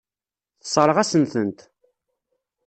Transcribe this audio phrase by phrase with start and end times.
[0.61, 1.59] Tessṛeɣ-asen-tent.